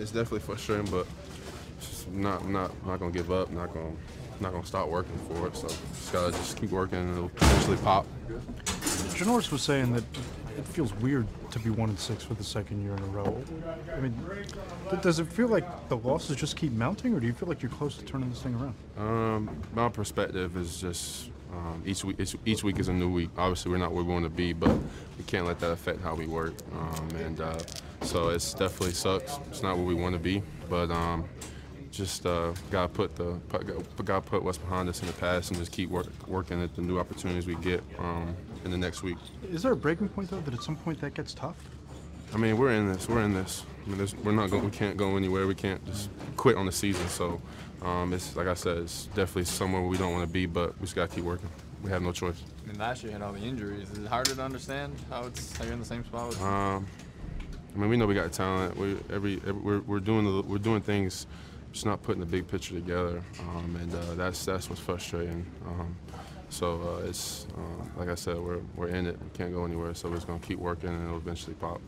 [0.00, 1.06] It's definitely frustrating, but
[1.80, 3.52] just not not not gonna give up.
[3.52, 3.92] Not gonna
[4.40, 5.56] not gonna stop working for it.
[5.56, 8.04] So just gotta just keep working, and it'll eventually pop.
[9.14, 10.02] Janoris was saying that
[10.58, 13.40] it feels weird to be one and six for the second year in a row.
[13.96, 14.20] I mean,
[15.00, 17.70] does it feel like the losses just keep mounting, or do you feel like you're
[17.70, 18.74] close to turning this thing around?
[18.98, 22.16] Um, my perspective is just um, each week.
[22.18, 23.30] Each, each week is a new week.
[23.36, 24.70] Obviously, we're not where we want to be, but
[25.18, 26.54] we can't let that affect how we work.
[26.72, 27.58] Um, and uh,
[28.02, 29.38] so it's definitely sucks.
[29.48, 31.24] It's not where we want to be, but um,
[31.90, 33.38] just uh, gotta put the
[34.04, 36.82] gotta put what's behind us in the past and just keep work, working at the
[36.82, 38.34] new opportunities we get um,
[38.64, 39.16] in the next week.
[39.50, 41.56] Is there a breaking point though that at some point that gets tough?
[42.34, 43.08] I mean, we're in this.
[43.08, 43.64] We're in this.
[43.86, 44.64] I mean, we're not going.
[44.64, 45.46] We can't go anywhere.
[45.46, 47.06] We can't just quit on the season.
[47.08, 47.40] So,
[47.80, 50.82] um, it's like I said, it's definitely somewhere we don't want to be, but we
[50.82, 51.48] just gotta keep working.
[51.82, 52.42] We have no choice.
[52.64, 53.88] I mean, last year had all the injuries.
[53.90, 56.28] Is it harder to understand how it's how you're in the same spot?
[56.28, 56.86] With Um,
[57.74, 58.76] I mean, we know we got talent.
[58.76, 61.28] We every, every we're, we're doing the, we're doing things,
[61.72, 65.46] just not putting the big picture together, um, and uh, that's that's what's frustrating.
[65.66, 65.94] Um,
[66.48, 69.20] so uh, it's uh, like I said, we're we're in it.
[69.22, 69.94] We can't go anywhere.
[69.94, 71.80] So we're just gonna keep working, and it'll eventually pop.